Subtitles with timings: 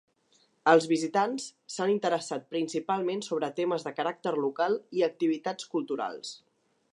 [0.69, 1.43] Els visitants
[1.73, 6.35] s’han interessat principalment sobre temes de caràcter local i activitats culturals.